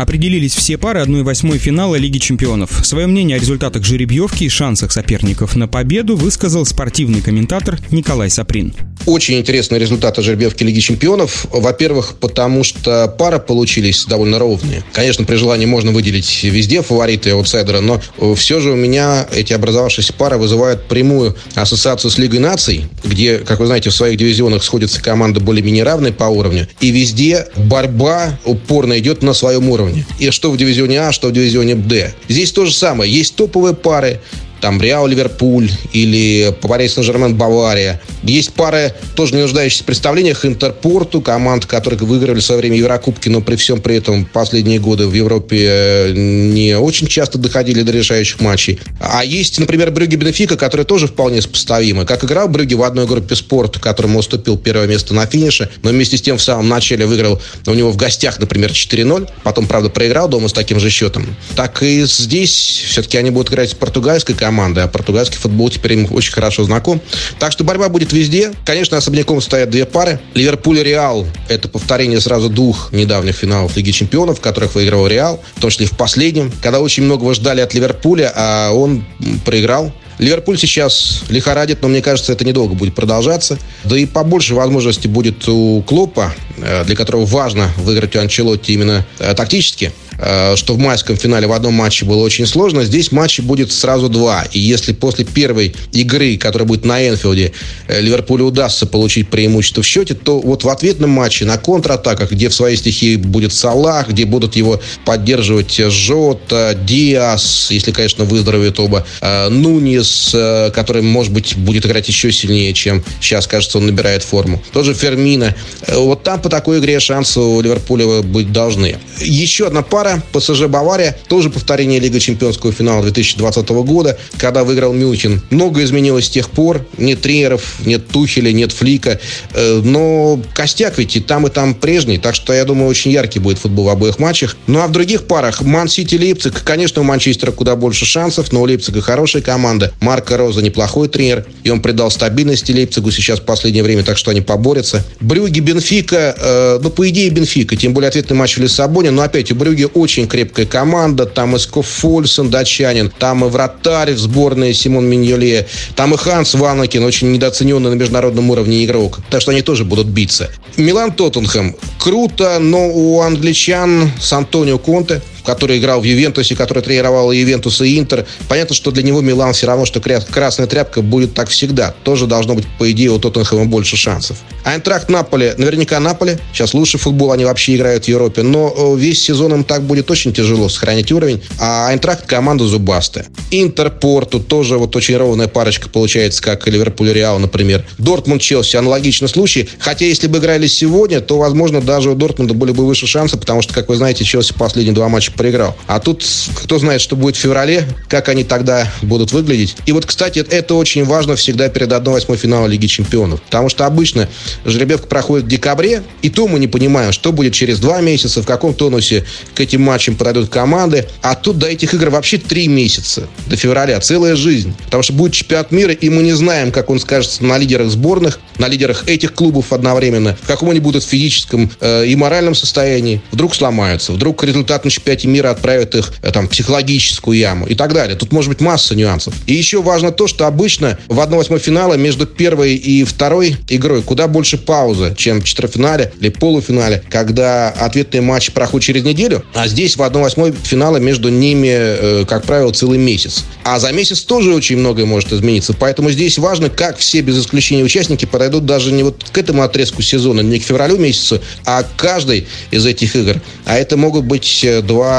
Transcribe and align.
Определились 0.00 0.54
все 0.54 0.78
пары 0.78 1.02
1-8 1.02 1.58
финала 1.58 1.94
Лиги 1.96 2.16
чемпионов. 2.16 2.86
Свое 2.86 3.06
мнение 3.06 3.36
о 3.36 3.38
результатах 3.38 3.84
жеребьевки 3.84 4.44
и 4.44 4.48
шансах 4.48 4.92
соперников 4.92 5.56
на 5.56 5.68
победу 5.68 6.16
высказал 6.16 6.64
спортивный 6.64 7.20
комментатор 7.20 7.78
Николай 7.90 8.30
Саприн. 8.30 8.72
Очень 9.04 9.38
интересные 9.38 9.78
результаты 9.78 10.22
жеребьевки 10.22 10.62
Лиги 10.62 10.80
Чемпионов. 10.80 11.46
Во-первых, 11.50 12.14
потому 12.18 12.64
что 12.64 13.14
пары 13.18 13.38
получились 13.40 14.06
довольно 14.06 14.38
ровные. 14.38 14.82
Конечно, 14.94 15.26
при 15.26 15.36
желании 15.36 15.66
можно 15.66 15.90
выделить 15.90 16.44
везде 16.44 16.80
фавориты 16.80 17.28
и 17.28 17.32
аутсайдера, 17.32 17.80
но 17.80 18.00
все 18.36 18.60
же 18.60 18.72
у 18.72 18.76
меня 18.76 19.26
эти 19.34 19.52
образовавшиеся 19.52 20.14
пары 20.14 20.38
вызывают 20.38 20.88
прямую 20.88 21.36
ассоциацию 21.54 22.10
с 22.10 22.16
Лигой 22.16 22.38
наций, 22.38 22.86
где, 23.04 23.38
как 23.38 23.60
вы 23.60 23.66
знаете, 23.66 23.90
в 23.90 23.94
своих 23.94 24.18
дивизионах 24.18 24.64
сходятся 24.64 25.02
команды 25.02 25.40
более-менее 25.40 25.84
равные 25.84 26.12
по 26.14 26.24
уровню. 26.24 26.68
И 26.80 26.90
везде 26.90 27.48
борьба 27.56 28.38
упорно 28.46 28.98
идет 28.98 29.22
на 29.22 29.34
своем 29.34 29.68
уровне. 29.68 29.89
И 30.18 30.30
что 30.30 30.50
в 30.50 30.56
дивизионе 30.56 31.00
А, 31.00 31.12
что 31.12 31.28
в 31.28 31.32
дивизионе 31.32 31.74
Д. 31.74 32.14
Здесь 32.28 32.52
то 32.52 32.66
же 32.66 32.72
самое. 32.72 33.12
Есть 33.12 33.36
топовые 33.36 33.74
пары, 33.74 34.20
там 34.60 34.80
Реал 34.80 35.06
Ливерпуль 35.06 35.70
или 35.92 36.54
Пари 36.60 36.88
Сен-Жермен 36.88 37.34
Бавария. 37.34 38.00
Есть 38.30 38.52
пары, 38.52 38.94
тоже 39.16 39.34
не 39.34 39.42
нуждающиеся 39.42 39.82
в 39.82 39.86
представлениях, 39.86 40.44
Интерпорту, 40.44 41.20
команд, 41.20 41.66
которые 41.66 41.98
выиграли 41.98 42.40
в 42.40 42.44
свое 42.44 42.60
время 42.60 42.76
Еврокубки, 42.76 43.28
но 43.28 43.40
при 43.40 43.56
всем 43.56 43.80
при 43.80 43.96
этом 43.96 44.24
последние 44.24 44.78
годы 44.78 45.06
в 45.06 45.14
Европе 45.14 45.66
э, 45.68 46.12
не 46.12 46.78
очень 46.78 47.06
часто 47.06 47.38
доходили 47.38 47.82
до 47.82 47.92
решающих 47.92 48.40
матчей. 48.40 48.80
А 49.00 49.24
есть, 49.24 49.58
например, 49.58 49.90
Брюги 49.90 50.16
Бенфика, 50.16 50.56
которые 50.56 50.86
тоже 50.86 51.06
вполне 51.08 51.42
сопоставимы. 51.42 52.04
Как 52.04 52.24
играл 52.24 52.48
Брюги 52.48 52.74
в 52.74 52.82
одной 52.82 53.06
группе 53.06 53.34
спорт, 53.34 53.78
которому 53.78 54.20
уступил 54.20 54.56
первое 54.56 54.86
место 54.86 55.14
на 55.14 55.26
финише, 55.26 55.68
но 55.82 55.90
вместе 55.90 56.16
с 56.16 56.22
тем 56.22 56.38
в 56.38 56.42
самом 56.42 56.68
начале 56.68 57.06
выиграл 57.06 57.40
у 57.66 57.74
него 57.74 57.90
в 57.90 57.96
гостях, 57.96 58.38
например, 58.38 58.70
4-0, 58.70 59.28
потом, 59.42 59.66
правда, 59.66 59.90
проиграл 59.90 60.28
дома 60.28 60.48
с 60.48 60.52
таким 60.52 60.78
же 60.78 60.90
счетом. 60.90 61.26
Так 61.56 61.82
и 61.82 62.04
здесь 62.04 62.84
все-таки 62.86 63.18
они 63.18 63.30
будут 63.30 63.52
играть 63.52 63.70
с 63.70 63.74
португальской 63.74 64.34
командой, 64.34 64.84
а 64.84 64.88
португальский 64.88 65.38
футбол 65.38 65.70
теперь 65.70 65.94
им 65.94 66.08
очень 66.10 66.32
хорошо 66.32 66.64
знаком. 66.64 67.00
Так 67.38 67.52
что 67.52 67.64
борьба 67.64 67.88
будет 67.88 68.12
везде. 68.20 68.52
Конечно, 68.64 68.96
особняком 68.96 69.40
стоят 69.40 69.70
две 69.70 69.86
пары. 69.86 70.20
Ливерпуль 70.34 70.80
и 70.80 70.84
Реал– 70.84 71.26
это 71.48 71.68
повторение 71.68 72.20
сразу 72.20 72.48
двух 72.48 72.92
недавних 72.92 73.34
финалов 73.34 73.76
Лиги 73.76 73.90
Чемпионов, 73.90 74.38
в 74.38 74.40
которых 74.40 74.74
выиграл 74.74 75.06
Реал, 75.06 75.42
в 75.56 75.60
том 75.60 75.70
числе 75.70 75.86
в 75.86 75.96
последнем, 75.96 76.52
когда 76.62 76.80
очень 76.80 77.04
многого 77.04 77.34
ждали 77.34 77.60
от 77.60 77.74
Ливерпуля, 77.74 78.32
а 78.34 78.72
он 78.72 79.04
проиграл. 79.44 79.92
Ливерпуль 80.18 80.58
сейчас 80.58 81.22
лихорадит, 81.30 81.80
но 81.80 81.88
мне 81.88 82.02
кажется, 82.02 82.32
это 82.32 82.44
недолго 82.44 82.74
будет 82.74 82.94
продолжаться. 82.94 83.58
Да 83.84 83.96
и 83.96 84.04
побольше 84.04 84.54
возможностей 84.54 85.08
будет 85.08 85.48
у 85.48 85.82
Клопа, 85.82 86.34
для 86.84 86.96
которого 86.96 87.24
важно 87.24 87.70
выиграть 87.78 88.16
у 88.16 88.20
Анчелотти 88.20 88.72
именно 88.72 89.06
э, 89.18 89.34
тактически. 89.34 89.92
Э, 90.20 90.54
что 90.56 90.74
в 90.74 90.78
майском 90.78 91.16
финале 91.16 91.46
в 91.46 91.52
одном 91.52 91.74
матче 91.74 92.04
было 92.04 92.22
очень 92.22 92.46
сложно. 92.46 92.84
Здесь 92.84 93.10
матчей 93.10 93.42
будет 93.42 93.72
сразу 93.72 94.08
два. 94.08 94.44
И 94.52 94.60
если 94.60 94.92
после 94.92 95.24
первой 95.24 95.74
игры, 95.92 96.36
которая 96.36 96.68
будет 96.68 96.84
на 96.84 97.08
Энфилде, 97.08 97.52
э, 97.88 98.00
Ливерпулю 98.00 98.46
удастся 98.46 98.86
получить 98.86 99.30
преимущество 99.30 99.82
в 99.82 99.86
счете, 99.86 100.14
то 100.14 100.38
вот 100.40 100.64
в 100.64 100.68
ответном 100.68 101.10
матче 101.10 101.46
на 101.46 101.56
контратаках, 101.56 102.32
где 102.32 102.48
в 102.48 102.54
своей 102.54 102.76
стихии 102.76 103.16
будет 103.16 103.52
Салах, 103.52 104.08
где 104.10 104.26
будут 104.26 104.56
его 104.56 104.80
поддерживать 105.06 105.74
Жота, 105.76 106.76
Диас, 106.86 107.70
если, 107.70 107.90
конечно, 107.90 108.24
выздоровеют 108.24 108.78
оба, 108.78 109.06
э, 109.22 109.48
Нунис, 109.48 110.36
который, 110.74 111.02
может 111.02 111.32
быть, 111.32 111.56
будет 111.56 111.86
играть 111.86 112.08
еще 112.08 112.30
сильнее, 112.30 112.74
чем 112.74 113.02
сейчас, 113.20 113.46
кажется, 113.46 113.78
он 113.78 113.86
набирает 113.86 114.22
форму. 114.22 114.62
Тоже 114.72 114.92
Фермина. 114.92 115.54
Вот 115.88 116.22
там 116.22 116.40
такой 116.50 116.80
игре 116.80 117.00
шансы 117.00 117.40
у 117.40 117.60
Ливерпуля 117.60 118.22
быть 118.22 118.52
должны. 118.52 118.98
Еще 119.20 119.66
одна 119.66 119.82
пара 119.82 120.22
ПСЖ 120.32 120.66
Бавария, 120.66 121.16
тоже 121.28 121.50
повторение 121.50 121.98
Лига 122.00 122.20
Чемпионского 122.20 122.72
финала 122.72 123.02
2020 123.02 123.68
года, 123.68 124.18
когда 124.36 124.64
выиграл 124.64 124.92
Мюнхен. 124.92 125.42
Много 125.50 125.82
изменилось 125.82 126.26
с 126.26 126.30
тех 126.30 126.50
пор. 126.50 126.86
Нет 126.98 127.20
тренеров, 127.22 127.76
нет 127.84 128.08
Тухеля, 128.08 128.52
нет 128.52 128.72
Флика. 128.72 129.20
Э, 129.54 129.80
но 129.82 130.40
костяк 130.54 130.98
ведь 130.98 131.16
и 131.16 131.20
там, 131.20 131.46
и 131.46 131.50
там 131.50 131.74
прежний. 131.74 132.18
Так 132.18 132.34
что, 132.34 132.52
я 132.52 132.64
думаю, 132.64 132.88
очень 132.88 133.10
яркий 133.10 133.38
будет 133.38 133.58
футбол 133.58 133.86
в 133.86 133.88
обоих 133.88 134.18
матчах. 134.18 134.56
Ну, 134.66 134.80
а 134.80 134.86
в 134.86 134.92
других 134.92 135.26
парах 135.26 135.62
Ман-Сити, 135.62 136.16
Лейпциг. 136.16 136.62
Конечно, 136.64 137.02
у 137.02 137.04
Манчестера 137.04 137.52
куда 137.52 137.76
больше 137.76 138.04
шансов, 138.04 138.52
но 138.52 138.62
у 138.62 138.66
Лейпцига 138.66 139.00
хорошая 139.00 139.42
команда. 139.42 139.92
Марко 140.00 140.36
Роза 140.36 140.62
неплохой 140.62 141.08
тренер, 141.08 141.46
и 141.64 141.70
он 141.70 141.80
придал 141.80 142.10
стабильности 142.10 142.72
Лейпцигу 142.72 143.10
сейчас 143.10 143.40
в 143.40 143.44
последнее 143.44 143.82
время, 143.82 144.02
так 144.02 144.16
что 144.16 144.30
они 144.30 144.40
поборются. 144.40 145.04
Брюги, 145.20 145.60
Бенфика. 145.60 146.34
Э, 146.40 146.78
ну, 146.82 146.90
по 146.90 147.08
идее, 147.08 147.28
Бенфика. 147.30 147.76
Тем 147.76 147.92
более 147.92 148.08
ответный 148.08 148.36
матч 148.36 148.56
в 148.56 148.60
Лиссабоне. 148.60 149.10
Но 149.10 149.22
опять 149.22 149.52
у 149.52 149.54
Брюги 149.54 149.86
очень 149.92 150.26
крепкая 150.26 150.66
команда. 150.66 151.26
Там 151.26 151.56
и 151.56 151.58
Скофольсон, 151.58 152.50
датчанин, 152.50 153.10
там 153.10 153.44
и 153.44 153.48
вратарь 153.48 154.12
в 154.14 154.18
сборной 154.18 154.72
Симон 154.72 155.06
Миньоле, 155.06 155.66
там 155.96 156.14
и 156.14 156.16
Ханс 156.16 156.54
Ванакин, 156.54 157.04
очень 157.04 157.30
недооцененный 157.32 157.90
на 157.90 157.94
международном 157.94 158.50
уровне 158.50 158.84
игрок. 158.84 159.20
Так 159.30 159.42
что 159.42 159.50
они 159.50 159.62
тоже 159.62 159.84
будут 159.84 160.06
биться. 160.06 160.50
Милан 160.76 161.12
Тоттенхэм. 161.12 161.76
Круто, 161.98 162.58
но 162.58 162.88
у 162.88 163.20
англичан 163.20 164.10
с 164.18 164.32
Антонио 164.32 164.78
Конте 164.78 165.20
который 165.50 165.78
играл 165.78 166.00
в 166.00 166.04
Ювентусе, 166.04 166.54
который 166.54 166.80
тренировал 166.80 167.32
Ювентус, 167.32 167.80
и 167.80 167.98
Интер. 167.98 168.24
Понятно, 168.48 168.72
что 168.72 168.92
для 168.92 169.02
него 169.02 169.20
Милан 169.20 169.52
все 169.52 169.66
равно, 169.66 169.84
что 169.84 170.00
красная 170.00 170.68
тряпка 170.68 171.02
будет 171.02 171.34
так 171.34 171.48
всегда. 171.48 171.92
Тоже 172.04 172.28
должно 172.28 172.54
быть, 172.54 172.66
по 172.78 172.88
идее, 172.92 173.10
у 173.10 173.18
Тоттенхэма 173.18 173.64
больше 173.64 173.96
шансов. 173.96 174.36
Айнтракт 174.64 175.08
Наполе, 175.08 175.54
наверняка 175.58 175.98
Наполе. 175.98 176.38
Сейчас 176.52 176.72
лучший 176.72 177.00
футбол 177.00 177.32
они 177.32 177.44
вообще 177.44 177.74
играют 177.74 178.04
в 178.04 178.08
Европе. 178.08 178.42
Но 178.42 178.72
э, 178.76 179.00
весь 179.00 179.20
сезон 179.20 179.52
им 179.54 179.64
так 179.64 179.82
будет 179.82 180.08
очень 180.10 180.32
тяжело 180.32 180.68
сохранить 180.68 181.10
уровень. 181.10 181.42
А 181.58 181.88
Айнтракт 181.88 182.26
команда 182.26 182.66
зубастая. 182.66 183.26
Интер 183.50 183.90
Порту 183.90 184.38
тоже 184.38 184.78
вот 184.78 184.94
очень 184.94 185.16
ровная 185.16 185.48
парочка 185.48 185.88
получается, 185.88 186.42
как 186.42 186.68
Ливерпуль 186.68 187.12
Реал, 187.12 187.40
например. 187.40 187.84
Дортмунд 187.98 188.40
Челси 188.40 188.76
аналогичный 188.76 189.28
случай. 189.28 189.68
Хотя 189.80 190.04
если 190.04 190.28
бы 190.28 190.38
играли 190.38 190.68
сегодня, 190.68 191.20
то, 191.20 191.38
возможно, 191.38 191.80
даже 191.80 192.10
у 192.10 192.14
Дортмунда 192.14 192.54
были 192.54 192.70
бы 192.70 192.86
выше 192.86 193.08
шансы, 193.08 193.36
потому 193.36 193.62
что, 193.62 193.74
как 193.74 193.88
вы 193.88 193.96
знаете, 193.96 194.24
Челси 194.24 194.54
последние 194.54 194.94
два 194.94 195.08
матча 195.08 195.32
проиграл. 195.40 195.74
А 195.86 196.00
тут 196.00 196.22
кто 196.54 196.78
знает, 196.78 197.00
что 197.00 197.16
будет 197.16 197.34
в 197.34 197.38
феврале, 197.38 197.88
как 198.08 198.28
они 198.28 198.44
тогда 198.44 198.86
будут 199.00 199.32
выглядеть. 199.32 199.74
И 199.86 199.92
вот, 199.92 200.04
кстати, 200.04 200.40
это 200.40 200.74
очень 200.74 201.06
важно 201.06 201.34
всегда 201.34 201.70
перед 201.70 201.90
1-8 201.90 202.36
финала 202.36 202.66
Лиги 202.66 202.86
Чемпионов. 202.86 203.40
Потому 203.40 203.70
что 203.70 203.86
обычно 203.86 204.28
жеребьевка 204.66 205.06
проходит 205.06 205.46
в 205.46 205.48
декабре, 205.48 206.02
и 206.20 206.28
то 206.28 206.46
мы 206.46 206.58
не 206.58 206.68
понимаем, 206.68 207.12
что 207.12 207.32
будет 207.32 207.54
через 207.54 207.78
два 207.78 208.02
месяца, 208.02 208.42
в 208.42 208.46
каком 208.46 208.74
тонусе 208.74 209.24
к 209.54 209.60
этим 209.60 209.80
матчам 209.80 210.14
подойдут 210.14 210.50
команды. 210.50 211.08
А 211.22 211.34
тут 211.34 211.56
до 211.56 211.68
этих 211.68 211.94
игр 211.94 212.10
вообще 212.10 212.36
три 212.36 212.68
месяца, 212.68 213.26
до 213.46 213.56
февраля, 213.56 213.98
целая 214.00 214.36
жизнь. 214.36 214.74
Потому 214.84 215.02
что 215.02 215.14
будет 215.14 215.32
чемпионат 215.32 215.72
мира, 215.72 215.94
и 215.94 216.10
мы 216.10 216.22
не 216.22 216.32
знаем, 216.32 216.70
как 216.70 216.90
он 216.90 217.00
скажется 217.00 217.42
на 217.44 217.56
лидерах 217.56 217.88
сборных, 217.88 218.40
на 218.58 218.68
лидерах 218.68 219.08
этих 219.08 219.32
клубов 219.32 219.72
одновременно, 219.72 220.36
в 220.42 220.46
каком 220.46 220.68
они 220.68 220.80
будут 220.80 221.02
физическом 221.02 221.70
э, 221.80 222.04
и 222.04 222.14
моральном 222.14 222.54
состоянии. 222.54 223.22
Вдруг 223.32 223.54
сломаются, 223.54 224.12
вдруг 224.12 224.44
результат 224.44 224.84
на 224.84 224.90
чемпионате 224.90 225.19
мира 225.26 225.50
отправит 225.50 225.94
их 225.94 226.12
э, 226.22 226.30
там, 226.30 226.46
в 226.46 226.50
психологическую 226.50 227.38
яму 227.38 227.66
и 227.66 227.74
так 227.74 227.92
далее. 227.92 228.16
Тут 228.16 228.32
может 228.32 228.48
быть 228.48 228.60
масса 228.60 228.94
нюансов. 228.94 229.34
И 229.46 229.54
еще 229.54 229.82
важно 229.82 230.12
то, 230.12 230.26
что 230.26 230.46
обычно 230.46 230.98
в 231.08 231.18
1-8 231.18 231.58
финала 231.58 231.94
между 231.94 232.26
первой 232.26 232.74
и 232.74 233.04
второй 233.04 233.56
игрой 233.68 234.02
куда 234.02 234.28
больше 234.28 234.58
пауза, 234.58 235.14
чем 235.16 235.40
в 235.40 235.44
четвертьфинале 235.44 236.12
или 236.20 236.28
полуфинале, 236.30 237.02
когда 237.08 237.68
ответный 237.70 238.20
матч 238.20 238.50
проходит 238.52 238.86
через 238.86 239.04
неделю, 239.04 239.44
а 239.54 239.68
здесь 239.68 239.96
в 239.96 240.02
1-8 240.02 240.56
финала 240.62 240.96
между 240.96 241.28
ними, 241.28 241.68
э, 241.70 242.24
как 242.28 242.44
правило, 242.44 242.72
целый 242.72 242.98
месяц. 242.98 243.44
А 243.64 243.78
за 243.78 243.92
месяц 243.92 244.20
тоже 244.20 244.54
очень 244.54 244.78
многое 244.78 245.06
может 245.06 245.32
измениться. 245.32 245.74
Поэтому 245.74 246.10
здесь 246.10 246.38
важно, 246.38 246.70
как 246.70 246.98
все 246.98 247.20
без 247.20 247.38
исключения 247.38 247.84
участники 247.84 248.24
подойдут 248.24 248.66
даже 248.66 248.92
не 248.92 249.02
вот 249.02 249.24
к 249.30 249.38
этому 249.38 249.62
отрезку 249.62 250.02
сезона, 250.02 250.40
не 250.40 250.58
к 250.58 250.62
февралю 250.62 250.96
месяцу, 250.96 251.40
а 251.64 251.82
к 251.82 251.96
каждой 251.96 252.46
из 252.70 252.86
этих 252.86 253.16
игр. 253.16 253.40
А 253.64 253.76
это 253.76 253.96
могут 253.96 254.24
быть 254.24 254.64
э, 254.64 254.82
два 254.82 255.09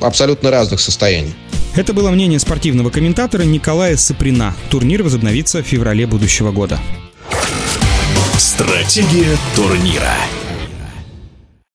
абсолютно 0.00 0.50
разных 0.50 0.80
состояний. 0.80 1.34
Это 1.76 1.92
было 1.92 2.10
мнение 2.10 2.38
спортивного 2.38 2.90
комментатора 2.90 3.42
Николая 3.42 3.96
Саприна. 3.96 4.54
Турнир 4.70 5.02
возобновится 5.02 5.62
в 5.62 5.66
феврале 5.66 6.06
будущего 6.06 6.50
года. 6.50 6.78
Стратегия 8.36 9.36
турнира. 9.54 10.14